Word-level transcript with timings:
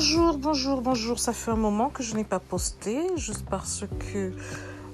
Bonjour, 0.00 0.38
bonjour, 0.38 0.80
bonjour. 0.80 1.18
Ça 1.18 1.32
fait 1.32 1.50
un 1.50 1.56
moment 1.56 1.88
que 1.88 2.04
je 2.04 2.14
n'ai 2.14 2.22
pas 2.22 2.38
posté, 2.38 3.00
juste 3.16 3.44
parce 3.50 3.84
que 3.98 4.30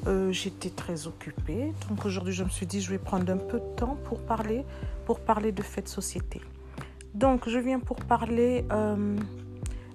euh, 0.06 0.32
j'étais 0.32 0.70
très 0.70 1.06
occupée. 1.06 1.74
Donc 1.90 2.06
aujourd'hui, 2.06 2.32
je 2.32 2.42
me 2.42 2.48
suis 2.48 2.64
dit, 2.64 2.80
je 2.80 2.88
vais 2.88 2.96
prendre 2.96 3.30
un 3.30 3.36
peu 3.36 3.60
de 3.60 3.74
temps 3.76 3.98
pour 4.04 4.20
parler, 4.20 4.64
pour 5.04 5.20
parler 5.20 5.52
de 5.52 5.62
de 5.62 5.88
société. 5.88 6.40
Donc, 7.12 7.46
je 7.50 7.58
viens 7.58 7.80
pour 7.80 7.96
parler 7.96 8.64
euh, 8.72 9.18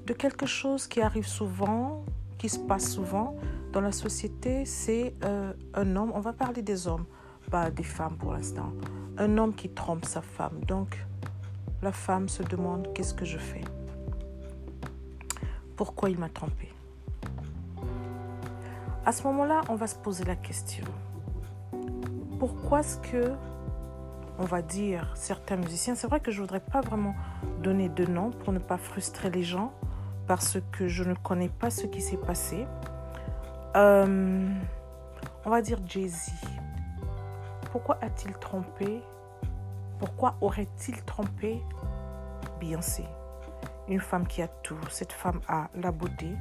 de 0.06 0.14
quelque 0.14 0.46
chose 0.46 0.86
qui 0.86 1.02
arrive 1.02 1.26
souvent, 1.26 2.04
qui 2.38 2.48
se 2.48 2.60
passe 2.60 2.92
souvent 2.94 3.36
dans 3.74 3.82
la 3.82 3.92
société. 3.92 4.64
C'est 4.66 5.16
euh, 5.24 5.54
un 5.74 5.96
homme, 5.96 6.12
on 6.14 6.20
va 6.20 6.34
parler 6.34 6.62
des 6.62 6.88
hommes, 6.88 7.06
pas 7.50 7.72
des 7.72 7.82
femmes 7.98 8.16
pour 8.16 8.34
l'instant. 8.34 8.72
Un 9.18 9.40
homme 9.40 9.56
qui 9.56 9.70
trompe 9.70 10.06
sa 10.06 10.22
femme. 10.22 10.60
Donc, 10.68 11.04
la 11.82 11.92
femme 11.92 12.30
se 12.30 12.44
demande 12.44 12.94
qu'est-ce 12.94 13.16
que 13.16 13.26
je 13.26 13.40
fais? 13.40 13.64
Pourquoi 15.80 16.10
il 16.10 16.20
m'a 16.20 16.28
trompé 16.28 16.68
À 19.06 19.14
ce 19.14 19.24
moment-là, 19.24 19.62
on 19.70 19.76
va 19.76 19.88
se 19.88 19.96
poser 19.96 20.26
la 20.26 20.36
question. 20.36 20.84
Pourquoi 22.38 22.82
est-ce 22.82 22.98
que, 22.98 23.32
on 24.40 24.44
va 24.44 24.62
dire, 24.62 25.10
certains 25.16 25.56
musiciens, 25.56 25.96
c'est 25.96 26.08
vrai 26.08 26.20
que 26.20 26.32
je 26.32 26.42
ne 26.42 26.42
voudrais 26.42 26.60
pas 26.60 26.82
vraiment 26.82 27.16
donner 27.64 27.88
de 27.88 28.06
nom 28.06 28.32
pour 28.32 28.52
ne 28.52 28.60
pas 28.60 28.76
frustrer 28.76 29.30
les 29.30 29.44
gens 29.44 29.72
parce 30.28 30.58
que 30.74 30.90
je 30.90 31.06
ne 31.06 31.14
connais 31.14 31.48
pas 31.48 31.70
ce 31.70 31.86
qui 31.86 32.02
s'est 32.02 32.18
passé. 32.18 32.68
Euh, 33.78 34.50
on 35.46 35.50
va 35.50 35.62
dire 35.62 35.80
Jay-Z. 35.88 36.34
Pourquoi 37.72 38.00
a-t-il 38.02 38.34
trompé? 38.34 39.02
Pourquoi 39.98 40.36
aurait-il 40.42 41.02
trompé 41.04 41.64
Beyoncé? 42.60 43.06
Une 43.90 44.00
femme 44.00 44.28
qui 44.28 44.42
a 44.42 44.48
tout. 44.48 44.78
Cette 44.90 45.12
femme 45.12 45.42
a 45.48 45.70
la 45.76 45.92
beauté, 45.92 46.32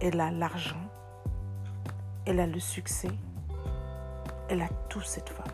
elle 0.00 0.20
a 0.20 0.30
l'argent, 0.30 0.84
elle 2.26 2.38
a 2.38 2.46
le 2.46 2.60
succès, 2.60 3.10
elle 4.48 4.60
a 4.60 4.68
tout 4.90 5.00
cette 5.00 5.30
femme. 5.30 5.46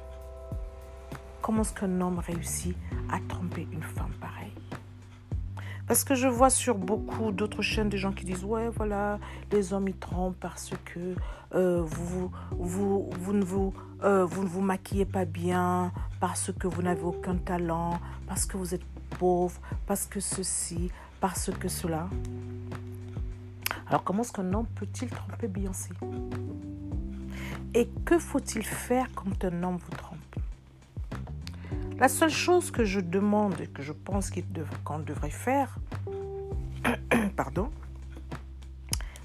Comment 1.40 1.62
est-ce 1.62 1.72
qu'un 1.72 2.00
homme 2.00 2.18
réussit 2.18 2.76
à 3.10 3.18
tromper 3.28 3.68
une 3.72 3.82
femme 3.82 4.12
pareille? 4.20 4.52
Parce 5.86 6.04
que 6.04 6.14
je 6.14 6.28
vois 6.28 6.50
sur 6.50 6.74
beaucoup 6.74 7.30
d'autres 7.30 7.62
chaînes 7.62 7.88
des 7.88 7.96
gens 7.96 8.12
qui 8.12 8.26
disent 8.26 8.44
ouais 8.44 8.68
voilà 8.68 9.18
les 9.50 9.72
hommes 9.72 9.88
ils 9.88 9.96
trompent 9.96 10.36
parce 10.38 10.72
que 10.84 11.14
euh, 11.54 11.80
vous, 11.82 12.30
ne 12.52 13.42
vous, 13.42 13.72
euh, 14.02 14.24
vous 14.26 14.42
ne 14.42 14.48
vous 14.48 14.60
maquillez 14.60 15.06
pas 15.06 15.24
bien, 15.24 15.92
parce 16.20 16.52
que 16.52 16.66
vous 16.66 16.82
n'avez 16.82 17.02
aucun 17.02 17.36
talent, 17.36 17.98
parce 18.26 18.44
que 18.44 18.58
vous 18.58 18.74
êtes 18.74 18.84
pauvre, 19.18 19.60
parce 19.86 20.06
que 20.06 20.20
ceci, 20.20 20.90
parce 21.20 21.50
que 21.50 21.68
cela. 21.68 22.08
Alors 23.88 24.04
comment 24.04 24.22
est-ce 24.22 24.32
qu'un 24.32 24.52
homme 24.52 24.66
peut-il 24.74 25.08
tromper 25.08 25.48
Beyoncé? 25.48 25.90
Et 27.74 27.88
que 28.04 28.18
faut-il 28.18 28.64
faire 28.64 29.06
quand 29.14 29.44
un 29.44 29.62
homme 29.62 29.78
vous 29.78 29.96
trompe? 29.96 30.18
La 31.98 32.08
seule 32.08 32.30
chose 32.30 32.70
que 32.70 32.84
je 32.84 33.00
demande 33.00 33.60
et 33.60 33.66
que 33.66 33.82
je 33.82 33.92
pense 33.92 34.30
qu'on 34.84 34.98
devrait 35.00 35.30
faire, 35.30 35.78
pardon, 37.36 37.70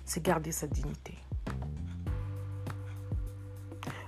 c'est 0.05 0.23
garder 0.23 0.51
sa 0.51 0.67
dignité. 0.67 1.15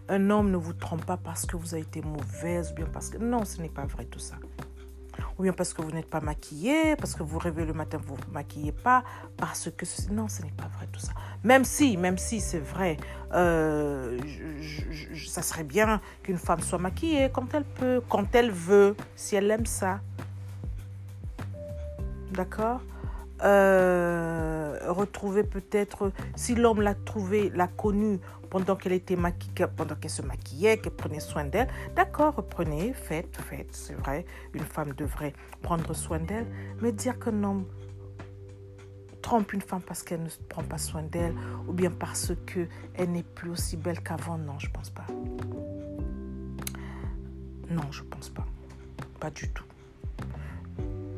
Un 0.07 0.29
homme 0.29 0.51
ne 0.51 0.57
vous 0.57 0.73
trompe 0.73 1.05
pas 1.05 1.17
parce 1.17 1.45
que 1.45 1.57
vous 1.57 1.73
avez 1.73 1.83
été 1.83 2.01
mauvaise 2.01 2.71
ou 2.71 2.75
bien 2.75 2.85
parce 2.85 3.09
que... 3.09 3.17
Non, 3.17 3.43
ce 3.43 3.61
n'est 3.61 3.69
pas 3.69 3.85
vrai 3.85 4.05
tout 4.05 4.19
ça. 4.19 4.35
Ou 5.37 5.43
bien 5.43 5.53
parce 5.53 5.73
que 5.73 5.81
vous 5.81 5.91
n'êtes 5.91 6.09
pas 6.09 6.21
maquillée, 6.21 6.95
parce 6.95 7.13
que 7.13 7.23
vous 7.23 7.37
rêvez 7.37 7.65
le 7.65 7.73
matin, 7.73 7.97
vous 8.05 8.15
ne 8.15 8.21
vous 8.21 8.31
maquillez 8.31 8.71
pas, 8.71 9.03
parce 9.35 9.69
que... 9.69 9.85
Non, 10.11 10.27
ce 10.27 10.41
n'est 10.41 10.51
pas 10.51 10.69
vrai 10.77 10.87
tout 10.91 10.99
ça. 10.99 11.11
Même 11.43 11.65
si, 11.65 11.97
même 11.97 12.17
si 12.17 12.39
c'est 12.39 12.59
vrai, 12.59 12.97
euh, 13.33 14.17
ça 15.27 15.41
serait 15.41 15.63
bien 15.63 15.99
qu'une 16.23 16.37
femme 16.37 16.61
soit 16.61 16.79
maquillée 16.79 17.29
quand 17.33 17.53
elle 17.53 17.65
peut, 17.65 18.01
quand 18.07 18.33
elle 18.33 18.51
veut, 18.51 18.95
si 19.15 19.35
elle 19.35 19.51
aime 19.51 19.65
ça. 19.65 19.99
D'accord? 22.31 22.81
Euh, 23.43 24.74
Retrouver 24.87 25.43
peut-être, 25.43 26.11
si 26.35 26.55
l'homme 26.55 26.81
l'a 26.81 26.95
trouvé, 26.95 27.49
l'a 27.53 27.67
connue 27.67 28.19
pendant 28.49 28.75
qu'elle 28.75 28.93
était 28.93 29.15
maquillée, 29.15 29.67
pendant 29.75 29.95
qu'elle 29.95 30.11
se 30.11 30.21
maquillait, 30.21 30.77
qu'elle 30.77 30.93
prenait 30.93 31.19
soin 31.19 31.45
d'elle. 31.45 31.67
D'accord, 31.95 32.35
reprenez, 32.35 32.93
faites, 32.93 33.37
faites, 33.37 33.73
c'est 33.73 33.95
vrai, 33.95 34.25
une 34.53 34.63
femme 34.63 34.93
devrait 34.93 35.33
prendre 35.61 35.93
soin 35.93 36.19
d'elle, 36.19 36.47
mais 36.81 36.91
dire 36.91 37.19
qu'un 37.19 37.43
homme 37.43 37.65
trompe 39.21 39.53
une 39.53 39.61
femme 39.61 39.81
parce 39.81 40.03
qu'elle 40.03 40.21
ne 40.21 40.29
prend 40.49 40.63
pas 40.63 40.77
soin 40.77 41.01
d'elle 41.01 41.33
ou 41.67 41.73
bien 41.73 41.89
parce 41.89 42.33
qu'elle 42.45 43.11
n'est 43.11 43.23
plus 43.23 43.49
aussi 43.49 43.75
belle 43.75 43.99
qu'avant. 44.01 44.37
Non, 44.37 44.59
je 44.59 44.69
pense 44.69 44.91
pas. 44.91 45.07
Non, 47.71 47.91
je 47.91 48.03
pense 48.03 48.29
pas. 48.29 48.45
Pas 49.19 49.31
du 49.31 49.49
tout. 49.49 49.65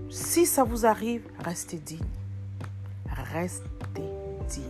Si 0.10 0.46
ça 0.46 0.64
vous 0.64 0.86
arrive, 0.86 1.28
restez 1.44 1.78
digne. 1.78 2.00
Restez 3.34 4.04
digne. 4.48 4.64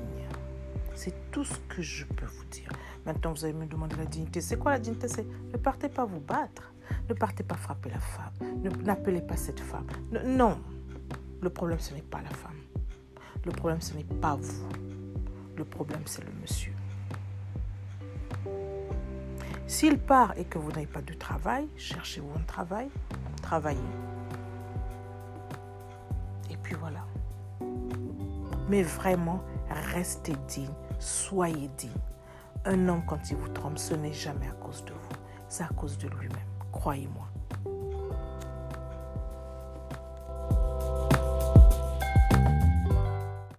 C'est 0.96 1.31
tout 1.31 1.44
ce 1.44 1.58
que 1.69 1.81
je 1.81 2.06
peux 2.06 2.25
vous 2.25 2.46
dire. 2.46 2.69
Maintenant, 3.06 3.31
vous 3.31 3.46
allez 3.46 3.53
me 3.53 3.66
demander 3.66 3.96
la 3.96 4.06
dignité. 4.06 4.41
C'est 4.41 4.58
quoi 4.58 4.72
la 4.72 4.80
dignité? 4.80 5.08
C'est 5.08 5.25
ne 5.25 5.58
partez 5.58 5.90
pas 5.90 6.06
vous 6.06 6.19
battre. 6.19 6.74
Ne 7.09 7.13
partez 7.13 7.44
pas 7.44 7.56
frapper 7.56 7.90
la 7.90 8.00
femme. 8.00 8.31
N'appelez 8.84 9.22
pas 9.22 9.38
cette 9.38 9.59
femme. 9.59 9.88
non. 10.25 10.57
Le 11.41 11.50
problème, 11.50 11.80
ce 11.80 11.94
n'est 11.94 12.02
pas 12.02 12.22
la 12.22 12.31
femme. 12.31 12.56
Le 13.46 13.52
problème, 13.52 13.80
ce 13.80 13.94
n'est 13.94 14.03
pas 14.03 14.36
vous. 14.36 14.68
Le 15.56 15.63
problème, 15.63 16.02
c'est 16.06 16.24
le 16.24 16.31
monsieur. 16.41 16.74
S'il 19.68 20.00
part 20.00 20.34
et 20.38 20.46
que 20.46 20.57
vous 20.57 20.72
n'avez 20.72 20.88
pas 20.88 21.02
de 21.02 21.13
travail, 21.13 21.68
cherchez-vous 21.78 22.31
un 22.36 22.44
travail, 22.44 22.90
travaillez. 23.41 23.78
Et 26.50 26.57
puis 26.57 26.75
voilà. 26.75 27.06
Mais 28.68 28.84
vraiment, 28.84 29.42
restez 29.94 30.36
digne, 30.48 30.74
soyez 31.00 31.70
digne. 31.78 31.92
Un 32.66 32.90
homme, 32.90 33.04
quand 33.08 33.30
il 33.30 33.38
vous 33.38 33.48
trompe, 33.50 33.78
ce 33.78 33.94
n'est 33.94 34.14
jamais 34.14 34.48
à 34.48 34.52
cause 34.64 34.84
de 34.86 34.92
vous, 34.92 35.18
c'est 35.48 35.64
à 35.64 35.70
cause 35.70 35.98
de 35.98 36.08
lui-même. 36.10 36.38
Croyez-moi. 36.72 37.28